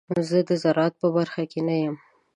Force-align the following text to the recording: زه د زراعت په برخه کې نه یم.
زه 0.29 0.39
د 0.49 0.51
زراعت 0.63 0.93
په 1.01 1.07
برخه 1.15 1.43
کې 1.51 1.59
نه 1.67 1.75
یم. 1.81 1.95